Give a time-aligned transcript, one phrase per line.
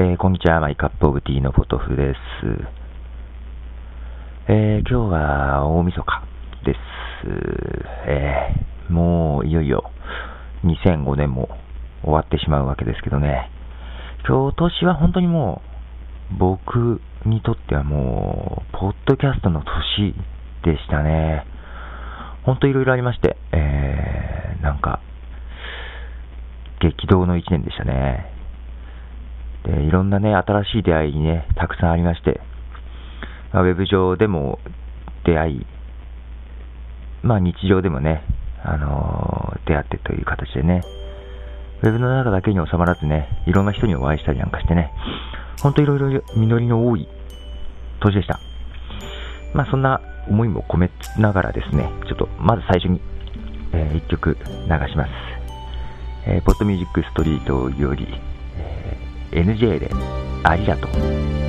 [0.00, 2.18] えー、こんにちは、マイカップオブティーのポトフです。
[4.48, 6.22] えー、今日は大晦日
[6.64, 6.78] です。
[8.08, 9.90] えー、もういよいよ
[10.64, 11.50] 2005年も
[12.02, 13.50] 終わってしまうわけですけどね。
[14.26, 15.60] 今日年は本当にも
[16.32, 20.14] う僕にとってはもう、ポッドキャストの年
[20.64, 21.44] でしたね。
[22.44, 25.02] 本当いろいろありまして、えー、なんか、
[26.80, 28.39] 激動の一年でしたね。
[29.64, 32.40] で、いろんなね、新しい出会いにね、たくさんありまして、
[33.52, 34.58] まあ、ウェブ上でも
[35.24, 35.66] 出会い、
[37.22, 38.22] まあ日常でもね、
[38.62, 40.82] あのー、出会ってという形でね、
[41.82, 44.92] ウェブの中だけに収まらずね、いろんな人にお会いしたりなんかしてね、
[45.62, 47.08] ほんといろいろ実りの多い
[48.00, 48.38] 年でした。
[49.54, 53.00] まあそんな思いも込めながらですね、ちょっとまず最初に、
[53.72, 55.10] えー、一曲流します。
[56.26, 58.06] えー、ポッドミュージックストリートより、
[59.32, 59.90] NJ で
[60.42, 61.39] ありがとう。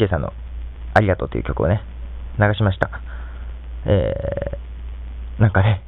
[0.00, 0.32] えー、NJ さんの
[0.94, 1.82] ありがとうという曲をね、
[2.38, 2.90] 流しました。
[3.86, 5.82] えー、なんかね、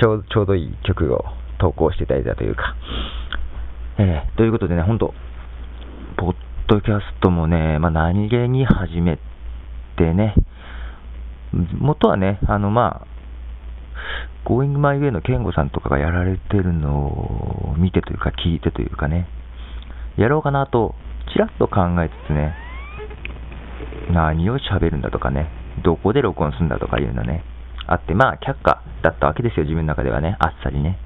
[0.00, 1.24] ちょうちょうどいい曲を
[1.58, 2.74] 投稿していただいたというか、
[3.98, 5.14] えー、ということでね、ほんと、
[6.16, 6.34] ポッ
[6.68, 9.18] ドキャストもね、まあ、何気に始め
[9.96, 10.34] てね、
[11.52, 17.06] 元はね、あの、まあ、Going My Way の健吾さんとかがやられてるの
[17.72, 19.28] を見てというか聞いてというかね、
[20.16, 20.94] やろうかなと、
[21.32, 22.54] ちらっと考えつつね、
[24.12, 25.50] 何を喋るんだとかね、
[25.84, 27.44] どこで録音するんだとかいうのね、
[27.86, 30.98] あって、まあ、却下だったわけですよ、自分の中ではね、あっさりね。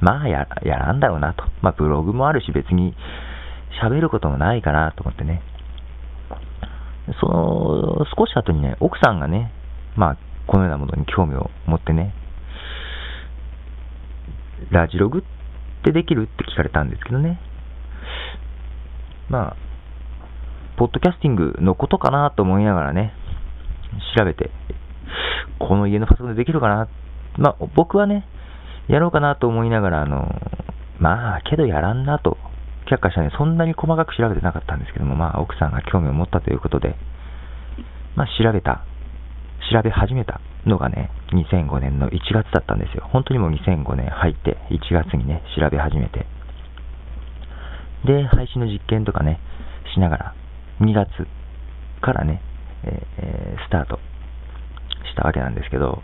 [0.00, 1.44] まあや、やらんだろうなと。
[1.62, 2.94] まあ、ブログもあるし、別に
[3.82, 5.42] 喋ることもないかなと思ってね。
[7.20, 9.52] その、少し後にね、奥さんがね、
[9.96, 12.14] まあ、このようなものに興味を持ってね、
[14.70, 15.22] ラジログっ
[15.84, 17.40] てできるって聞かれたんですけどね。
[19.28, 19.56] まあ、
[20.78, 23.12] ポッドキャスティングのことかなと思いながらね、
[24.16, 24.50] 調べて、
[25.58, 26.88] この家のパソコンでできるかな。
[27.36, 28.24] まあ、僕はね、
[28.88, 30.28] やろうかなと思いながら、あの、
[31.00, 32.38] まあ、けどやらんなと、
[32.90, 36.94] 却下したね、そんなに細かく調べてなかったんですけども、まあ、奥さんが興味を持ったということで、
[38.14, 38.84] まあ、調べた、
[39.72, 43.08] 調べ始めたのがね、2005年の1月だったんですよ。
[43.12, 46.26] 本当にもう2005年入って、1月にね、調べ始めて。
[48.04, 49.40] で、配信の実験とかね、
[49.94, 50.34] しながら、
[50.80, 51.08] 2月
[52.00, 52.40] からね、
[52.84, 53.98] えー、スタート
[55.10, 56.02] したわけなんですけど、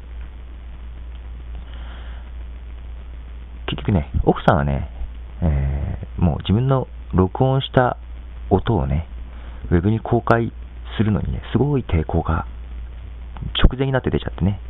[3.66, 4.90] 結局ね、奥さんはね、
[5.42, 7.96] えー、もう自分の録音した
[8.50, 9.06] 音をね、
[9.70, 10.52] ウェブに公開
[10.96, 12.46] するのにね、すごい抵抗が
[13.62, 14.60] 直前になって出ちゃってね、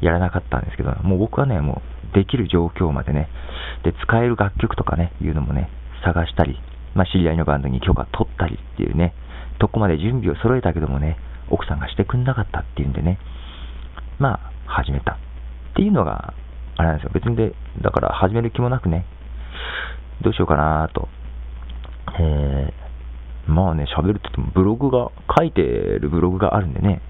[0.00, 1.82] やらなかったんですけど、もう僕はね、も
[2.12, 3.28] うできる状況までね、
[3.84, 5.70] で、使える楽曲とかね、いうのもね、
[6.04, 6.58] 探したり、
[6.94, 9.14] まあ、知り合いのバンドに許可取ったりっていうね、
[9.62, 11.16] とこまで準備を揃えたけどもね、
[11.48, 13.20] 奥さんがしてくんなかったっていうんでね、
[14.18, 15.12] まあ、始めた。
[15.12, 15.16] っ
[15.76, 16.34] ていうのが、
[16.76, 17.10] あれなんですよ。
[17.14, 19.06] 別にで、だから始める気もなくね、
[20.20, 21.08] どうしようかなと。
[22.18, 27.00] えー、まあね、喋るって言ってもブログが、書いてるブログがあるんでね、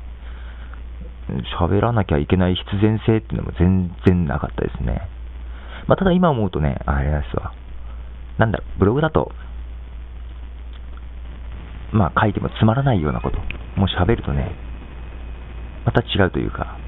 [1.59, 5.09] 喋らなきゃいけない必然性っていうのも全然なかったですね。
[5.87, 7.55] まあ、ただ今思うとね、あれですわ。
[8.37, 9.33] なんだろう、ブログだと、
[11.93, 13.39] まあ書いてもつまらないようなこと、
[13.77, 14.53] もう喋るとね、
[15.85, 16.79] また違うというか、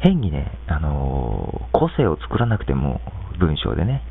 [0.00, 3.00] 変にね、あのー、個性を作らなくても、
[3.38, 4.02] 文章でね、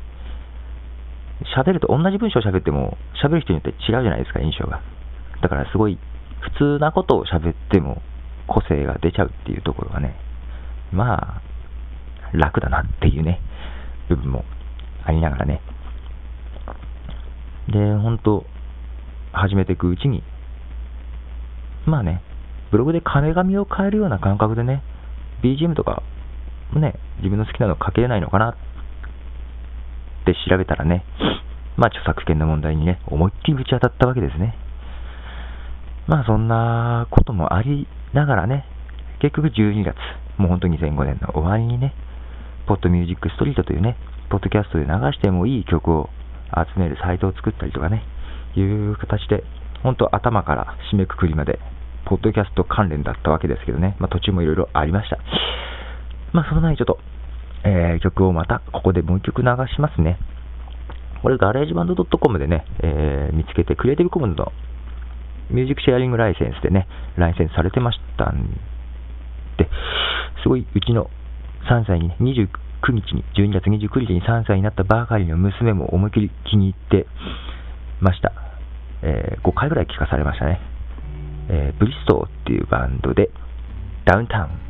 [1.56, 4.80] 喋ると、同じ文章を喋っても、喋る人によって違うじゃないですか、印象が。
[5.40, 5.98] だからすごい、
[6.58, 8.02] 普通なことを喋っても、
[8.46, 10.16] 個性が出ちゃうっていうところがね、
[10.92, 11.42] まあ、
[12.36, 13.40] 楽だなっていうね、
[14.08, 14.44] 部分も
[15.04, 15.60] ありながらね。
[17.68, 18.44] で、本当
[19.34, 20.22] 始めていくうちに、
[21.86, 22.22] まあね、
[22.70, 24.82] ブログで壁紙を変えるような感覚でね、
[25.42, 26.02] BGM とか
[26.72, 28.54] もね、自分の好きなの書けれないのかなっ
[30.24, 31.04] て調べたらね、
[31.76, 34.56] まあ著作権の問題にね、思いっきりぶち当たったわけですね。
[36.06, 38.64] まあそんなこともありながらね、
[39.20, 39.96] 結局12月、
[40.38, 41.94] もう本当に2005年の終わりにね、
[42.66, 43.96] ポッドミュージックストリートというね、
[44.30, 46.08] ポッドキャストで流してもいい曲を
[46.56, 48.02] 集めるサイトを作ったりとかね、
[48.54, 49.44] という形で、
[49.82, 51.58] 本当頭から締めくくりまで、
[52.06, 55.18] ポッドキャスト関連だったわけですけどね、まあ、途中もいろいろありました。
[56.32, 56.98] まあ、その前にちょっと、
[57.64, 60.18] えー、曲をまたここでもう一曲流しますね。
[61.22, 64.52] これ、 GarageBand.com でね、えー、見つけて、 Creative Commons の
[65.50, 66.86] Music Sharing License でね、
[67.16, 68.52] ライセンスされてましたん
[69.56, 69.68] で、
[70.42, 71.10] すごいうちの
[71.68, 77.06] 3歳に、ね、29日に、12月29日に3歳になったばかりの娘も思いっきり気に入って
[78.04, 78.32] ました。
[79.02, 80.60] えー、5回ぐらい聞かされましたね。
[81.48, 83.30] えー、ブリストーっていうバンドで、
[84.04, 84.64] ダウンタウン。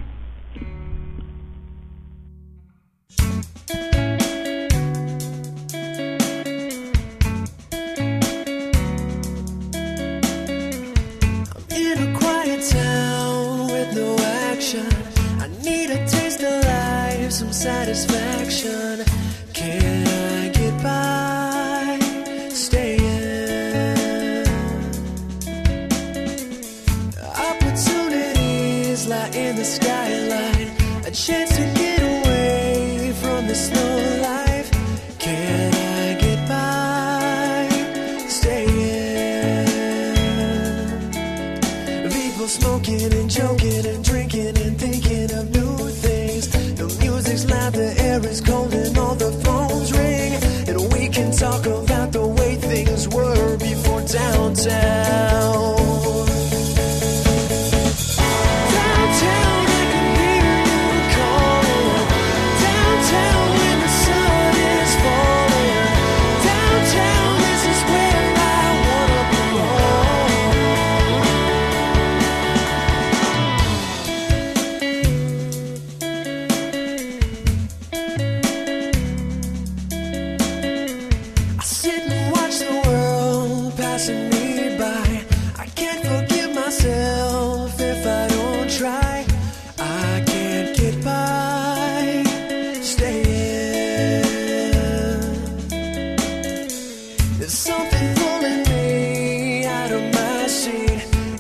[17.65, 19.14] satisfaction.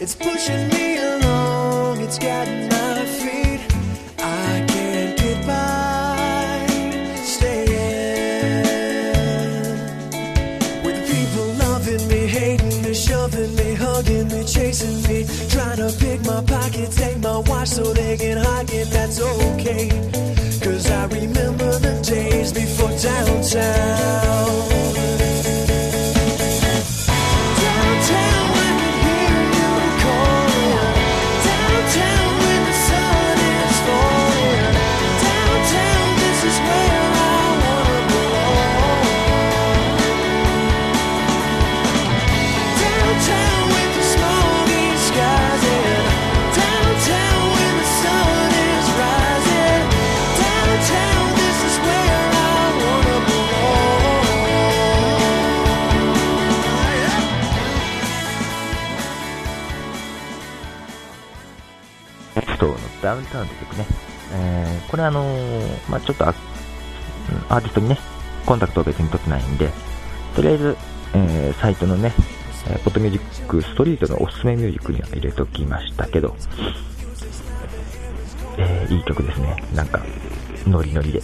[0.04, 2.02] It's pushing me along.
[2.02, 3.60] It's got my feet.
[4.18, 6.66] I can't get by
[7.24, 8.66] staying.
[10.84, 16.20] With people loving me, hating me, shoving me, hugging me, chasing me, trying to pick
[16.26, 18.90] my pocket, take my watch so they can hide it.
[18.90, 19.88] That's okay.
[20.60, 22.90] Cause I remember the days before.
[22.90, 24.50] Downtown,
[64.94, 67.98] これあのーまあちょっとアーティストにね、
[68.46, 69.68] コンタクトを別に取ってないんで、
[70.36, 70.76] とりあえず、
[71.14, 72.12] えーサイトのね、
[72.68, 76.36] えーポッドミュージックストリートのおすすめミュージックには入れときましたけど、
[78.56, 79.64] えー、いい曲ですね。
[79.74, 80.00] なんか、
[80.64, 81.20] ノリノリで。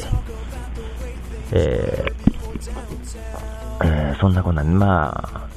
[1.52, 5.48] えー、えー、そんなこんなん、まあ、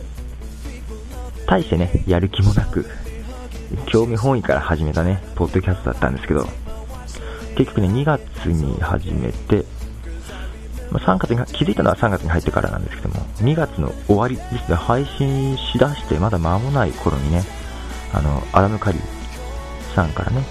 [1.48, 2.86] 大してね、やる気もなく、
[3.88, 6.48] 興味本位から始めたね、ポッドキャストだったんですけど、
[7.56, 9.66] 結局ね、2月に始めて、
[10.92, 17.44] まあ、3月に、気づいたのは3月に入ってからなんですけども、2月の終わりですね、配信しだしてまだ間もない頃にね、
[18.14, 20.44] あの、アダム・カリーさんからね、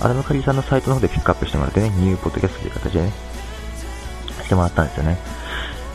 [0.00, 3.12] アダム・カリーさんのサイトの方でピックアップしてもらってね、ニューポッドキャストという形でね、
[4.44, 5.18] してもらったんですよね。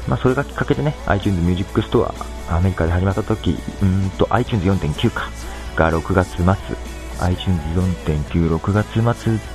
[0.08, 2.14] まあ、それがきっかけでね、iTunes Music Store、
[2.50, 5.30] アメリカで始まった時、うんと iTunes 4.9か、
[5.76, 6.46] が6月末、
[7.22, 7.62] iTunes
[8.06, 9.55] 4.9、6月末、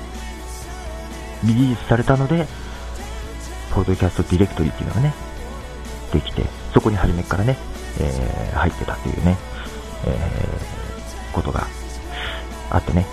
[1.44, 2.46] リリースされたので、
[3.74, 5.14] ポッドキャストディレクトリっていうのがね、
[6.12, 6.44] できて、
[6.74, 7.56] そこに初めからね、
[8.00, 9.36] えー、入ってたというね、
[10.06, 11.66] えー、ことが
[12.70, 13.06] あってね、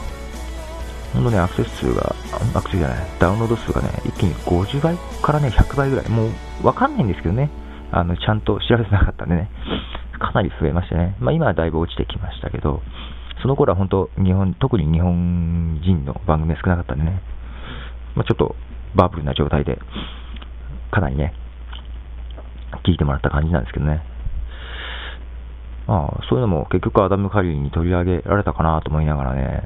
[1.13, 2.15] ほんとね、アクセス数が、
[2.53, 7.49] アクセスじゃない、ダウンロード数がね、一気に50倍からね、100倍ぐらい、もうわかんないんですけどね、
[7.91, 9.49] あの、ちゃんと調べてなかったんでね、
[10.19, 11.15] かなり増えましたね。
[11.19, 12.81] まあ今はだいぶ落ちてきましたけど、
[13.41, 17.21] その頃は本当、日本、特に日本人の番組が少なかったんでね、
[18.17, 18.55] まあ、ちょっと
[18.95, 19.77] バブルな状態で、
[20.91, 21.33] かなりね、
[22.83, 24.01] 聞いてもらった感じなんですけどね。
[25.85, 29.63] まあ、そういうのも結局アダム・カリーに取り上げられたかなと思いながらね、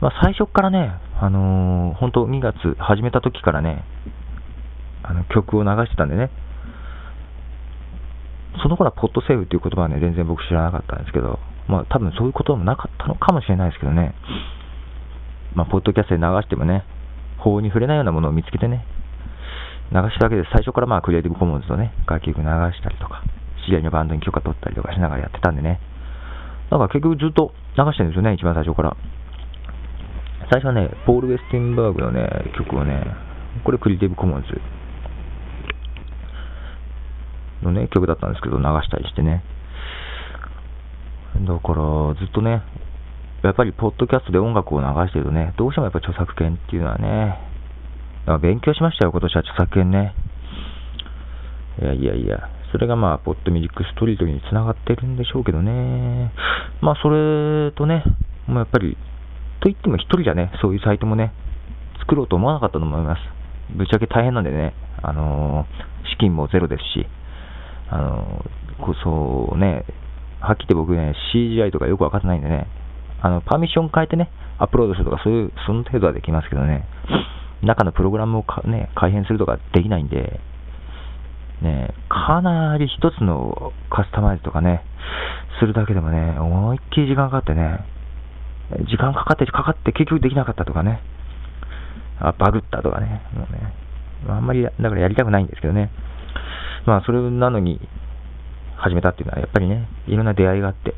[0.00, 3.84] まあ、最初からね、あのー、本当2月始めた時からね、
[5.02, 6.30] あの曲を流してたんでね、
[8.62, 11.38] その頃はポッドセーブっていう言葉はね、全然僕知らなかったんですけど、
[11.68, 14.14] まあ多分そういうこともなかったのかもしれないですけどね、
[15.54, 16.84] まあ、ポッドキャストで流してもね、
[17.44, 18.84] 法に触れないようなものを見つけてね、
[19.92, 23.22] 流しただけで最初からまあクリエイティブコモンズとね、楽曲流したりとか、
[23.66, 25.78] 知り合いのバンドに許可取ったりとかしながらやってたんでね、
[26.70, 28.96] だから結局ずっと流してるんですよね、一番最初から。
[30.50, 33.04] 最初はね、ポール・ウェスティンバーグのね、曲をね、
[33.64, 34.60] これクリエイティブコモンズ
[37.62, 39.42] のね、曲だったんですけど、流したりしてね。
[41.40, 42.62] だから、ずっとね、
[43.48, 47.38] やっぱりポッドキャストで音楽を流してるとね、どうしてもやっぱ著作権っていうのはね、
[48.40, 50.14] 勉強しましたよ、今年は著作権ね。
[51.82, 56.32] いやいやいや、それがまあ、ポッドミュージックストリートにつながってるんでしょうけどね。
[56.80, 58.02] まあ、それとね、
[58.46, 58.96] もうやっぱり、
[59.60, 61.32] と言っても一人じゃね、そういうサイトもね、
[62.00, 63.20] 作ろうと思わなかったと思います。
[63.76, 67.06] ぶっちゃけ大変なんでね、あのー、資金もゼロですし、
[67.90, 68.94] あのー、こ
[69.50, 69.84] そね、
[70.40, 72.66] はっきり僕ね、CGI とかよくわかってないんでね、
[73.24, 74.28] あの、パーミッション変えてね、
[74.58, 76.86] アップロードするとか、そういう、その程度はできますけどね、
[77.62, 80.40] 中のプログラムを、ね、改変するとかできないんで、
[81.62, 84.84] ね、かなり一つのカスタマイズとかね、
[85.58, 87.80] するだけでもね、思いっきり時間かかってね、
[88.90, 91.00] 時間かかってかかって結局できなかったとかね、
[92.20, 93.72] あバグったとかね、もうね、
[94.28, 95.90] あんまり、だからやりたくないんですけどね。
[96.84, 97.80] まあ、それなのに、
[98.76, 100.94] 始めたっていうのは、やっぱりね、いろんな出会いがあって、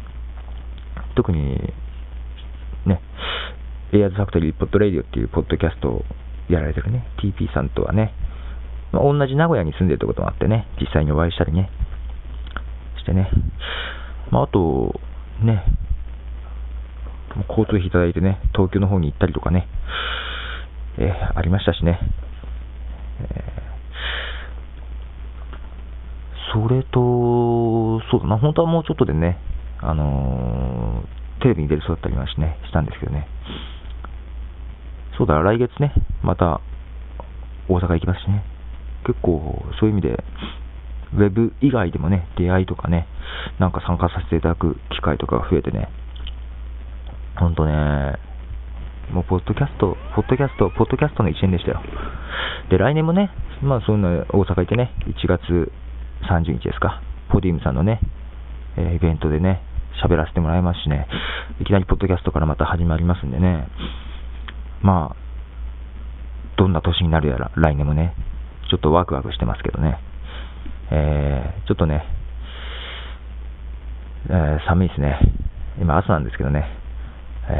[1.14, 1.72] 特に、
[2.88, 3.00] ね、
[3.92, 6.02] エアーズファクトリー Pod Radio っていうポッドキャストを
[6.48, 8.14] やられてるね、TP さんとはね、
[8.92, 11.70] まあ、同じ名古屋に住んでるってこともあってね、実際にお会いしたりね、
[12.98, 13.30] してね、
[14.30, 15.00] まあ、あと、
[15.42, 15.64] ね、
[17.48, 19.68] 交通費いただいてね、東京の方に行ったりとかね、
[20.98, 22.00] えー、ありましたしね、
[23.20, 29.38] えー、それと、そうだな、本当はもうちょっとでね、
[29.80, 30.75] あの、
[31.40, 33.28] テレビに出るそうだったりはしね、したんですけどね。
[35.18, 36.60] そうだ、来月ね、また
[37.68, 38.44] 大阪行きますしね。
[39.06, 40.24] 結構、そういう意味で、
[41.14, 43.06] ウェブ以外でもね、出会いとかね、
[43.58, 45.88] なんか参加させていただく機会とかが増えてね、
[47.38, 48.18] ほんとね、
[49.12, 51.80] もう、ポッドキャスト、ポッドキャスト、ポッドキャストの1年でしたよ。
[52.70, 53.30] で、来年もね、
[53.62, 55.72] まあ、そういうの大阪行ってね、1月
[56.28, 57.00] 30日ですか、
[57.30, 58.00] ポディウムさんのね、
[58.76, 59.62] えー、イベントでね、
[60.02, 61.06] 喋らせてもらいますしね、
[61.60, 63.68] いきなりポッドキャストからまた始まりますんでね、
[64.82, 65.16] まあ、
[66.56, 68.14] どんな年になるやら、来年もね、
[68.70, 69.98] ちょっとワクワクしてますけどね、
[70.90, 72.04] えー、ちょっとね、
[74.28, 75.20] えー、寒いですね。
[75.78, 76.66] 今朝なんですけどね、
[77.48, 77.52] え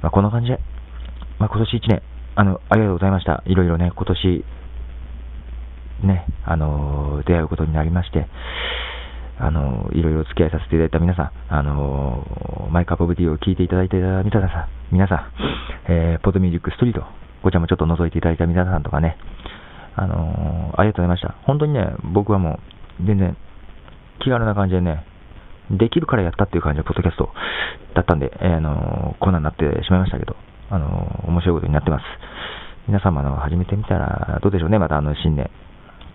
[0.00, 0.60] ー、まあ、こんな感じで、
[1.38, 2.02] まあ、今年1年、
[2.36, 3.42] あの、ありがとうございました。
[3.46, 4.44] いろいろね、今年、
[6.02, 8.28] ね、あの、出会うことになりまして、
[9.40, 17.04] あの、いろいろ付き合いさせていただいた皆さん、あの、マイカップオブティーを聞いていただいた皆さん、皆さん、えー、ポッドミュージックストリート、
[17.42, 19.16] こちらもちょっと覗いていただいた皆さんとかね、
[19.94, 21.34] あの、ありがとうございました。
[21.44, 22.60] 本当にね、僕はも
[23.00, 23.36] う、全然、
[24.20, 25.04] 気軽な感じでね、
[25.70, 27.30] できるからやったっていう感じのポッドキャスト
[27.94, 30.36] だったんで、えー、あの、こんなになってしまいましたけど、
[30.70, 32.04] あの、面白いことになってます。
[32.88, 35.50] 皆様の始めてみたらどうでしょうね、またあの新年、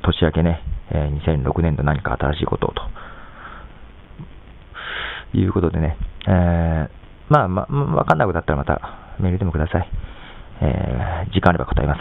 [0.01, 2.81] 年明けね、えー、2006年度何か新しいことをと。
[5.33, 5.97] いうことでね、
[6.27, 6.89] えー、
[7.29, 7.63] まあ、ま、
[7.95, 8.81] わかんなくなったらまた
[9.19, 9.89] メールでもください。
[10.61, 11.99] えー、時間あれば答えます。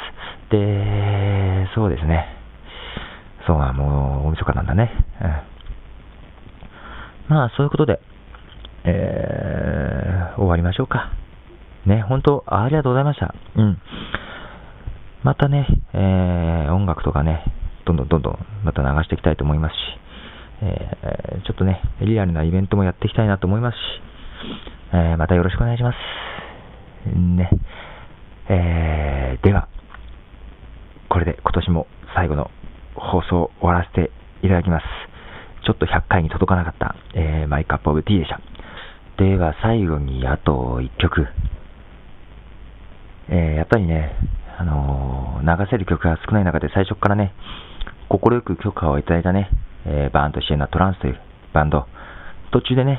[0.51, 2.27] で、そうですね。
[3.47, 4.91] そうはもう大晦日なんだね。
[7.29, 8.01] うん、まあ、そういうことで、
[8.85, 11.13] えー、終わりましょうか。
[11.87, 13.35] ね、本当、ありがとうございました。
[13.57, 13.79] うん。
[15.25, 17.45] またね、えー、音楽とかね、
[17.85, 19.77] どんどんどんどんまた流していきたいと思いますし、
[20.65, 23.79] えー、ちょっとね、リアルなイベントもやっていきたいなと思いますし、
[24.93, 25.97] えー、またよろしくお願いします。
[27.19, 27.51] ね。
[28.49, 29.69] えー、では、
[31.09, 32.51] これで今年も最後の
[32.95, 34.85] 放送を終わらせていただきます。
[35.67, 38.41] ちょっと100回に届かなかった、えー、マイカップオブティーでした。
[39.19, 41.27] では最後にあと1曲。
[43.29, 44.15] えー、やっぱりね、
[44.59, 47.33] あのー、流せる曲が少ない中で最初からね、
[48.09, 49.49] 快く許可をいただいたね、
[49.87, 51.21] えー、バーンドシエナトランスという
[51.53, 51.87] バンド、
[52.53, 52.99] 途中でね、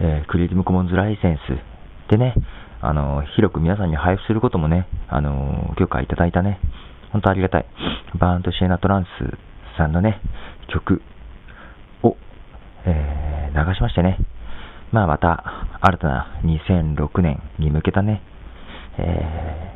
[0.00, 2.34] えー、クリエイティブコモンズライセンスでね、
[2.80, 6.58] あのー、広く皆さんに配布することもね、あの許可いただいたね、
[7.12, 7.66] 本当ありがたい、
[8.18, 10.20] バーンドシエナトランスさんのね、
[10.68, 11.00] 曲
[12.02, 12.16] を、
[12.84, 14.18] え流しましてね、
[14.92, 15.44] まあまた
[15.80, 18.22] 新たな2006年に向けたね、
[18.98, 19.74] え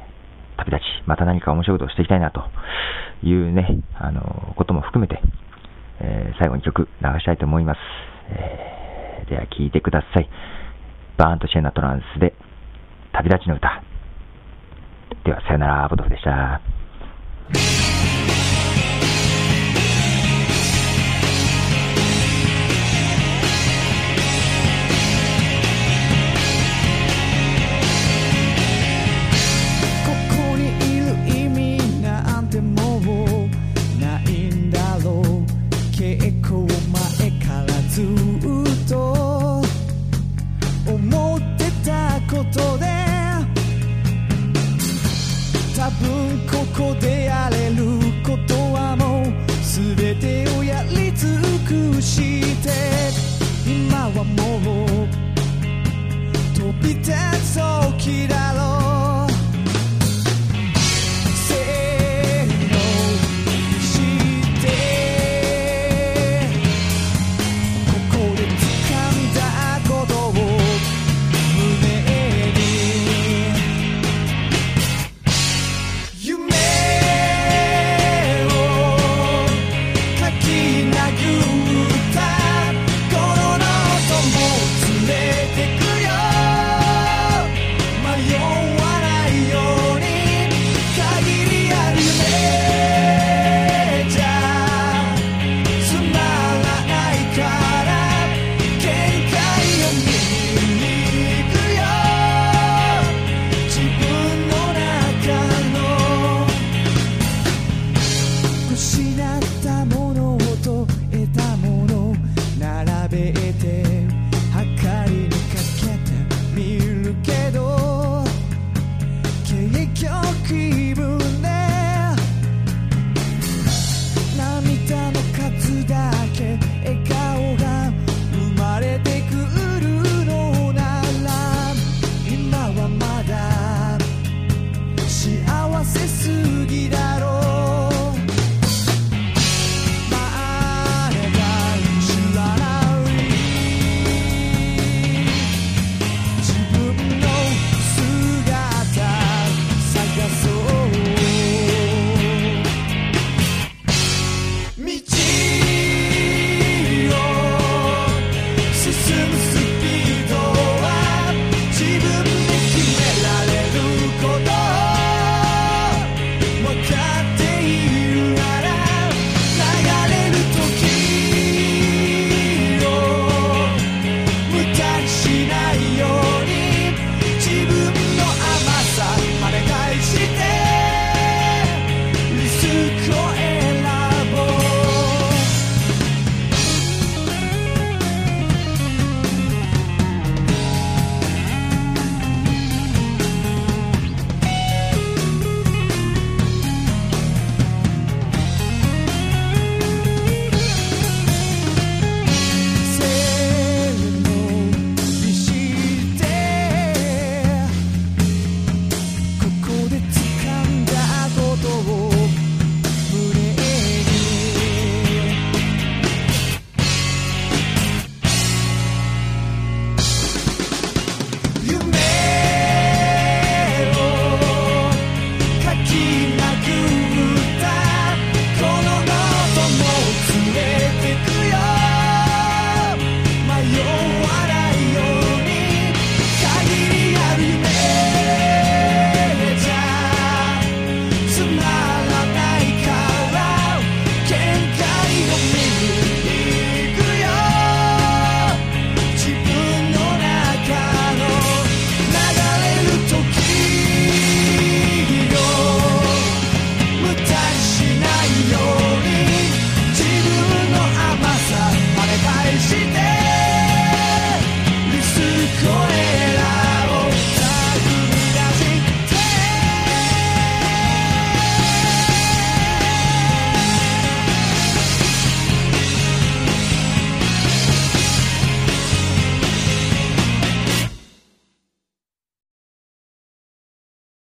[0.58, 2.42] 旅立ち、また何か面白いことをしていきたいなと
[3.22, 5.22] いうね、あのことも含めて、
[6.00, 7.78] えー、最後に曲流したいと思います。
[8.30, 10.28] えー、では聴いてください。
[11.16, 12.34] バーンとシェナトランスで
[13.12, 13.82] 旅立ちの歌。
[15.24, 16.60] では、さよなら、ボトフでした。
[45.88, 45.94] こ
[46.76, 47.76] こでやれる
[48.22, 49.24] ことはもう
[49.62, 51.40] 全てをやり尽
[51.94, 52.68] くして。
[53.66, 55.08] 今はもう
[56.54, 57.10] 飛び立
[57.42, 58.87] つ時だろう。